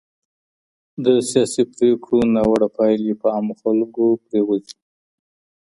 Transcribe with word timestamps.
د 1.05 1.07
سياسي 1.29 1.63
پرېکړو 1.73 2.17
ناوړه 2.35 2.67
پايلې 2.77 3.13
په 3.21 3.27
عامو 3.35 3.53
خلګو 3.61 4.05
پرېوځي. 4.25 4.75